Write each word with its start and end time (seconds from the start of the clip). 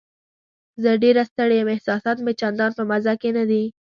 زه 0.83 0.91
ډېره 1.03 1.23
ستړې 1.31 1.55
یم، 1.59 1.69
احساسات 1.73 2.17
مې 2.25 2.33
چندان 2.41 2.71
په 2.77 2.83
مزه 2.89 3.13
کې 3.21 3.29
نه 3.37 3.43
دي. 3.49 3.63